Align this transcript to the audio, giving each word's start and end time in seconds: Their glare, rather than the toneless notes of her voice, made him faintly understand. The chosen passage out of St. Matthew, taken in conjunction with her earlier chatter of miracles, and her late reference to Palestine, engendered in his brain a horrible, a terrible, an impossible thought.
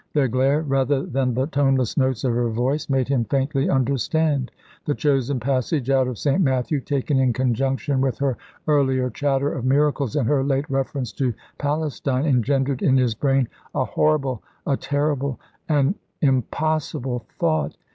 Their 0.13 0.27
glare, 0.27 0.63
rather 0.63 1.05
than 1.05 1.35
the 1.35 1.45
toneless 1.45 1.95
notes 1.95 2.23
of 2.23 2.33
her 2.33 2.49
voice, 2.49 2.89
made 2.89 3.07
him 3.07 3.23
faintly 3.25 3.69
understand. 3.69 4.49
The 4.85 4.95
chosen 4.95 5.39
passage 5.39 5.91
out 5.91 6.07
of 6.07 6.17
St. 6.17 6.41
Matthew, 6.41 6.79
taken 6.81 7.19
in 7.19 7.33
conjunction 7.33 8.01
with 8.01 8.17
her 8.17 8.35
earlier 8.67 9.11
chatter 9.11 9.53
of 9.53 9.63
miracles, 9.63 10.15
and 10.15 10.27
her 10.27 10.43
late 10.43 10.67
reference 10.71 11.11
to 11.11 11.35
Palestine, 11.59 12.25
engendered 12.25 12.81
in 12.81 12.97
his 12.97 13.13
brain 13.13 13.47
a 13.75 13.85
horrible, 13.85 14.41
a 14.65 14.75
terrible, 14.75 15.39
an 15.69 15.93
impossible 16.19 17.23
thought. 17.37 17.77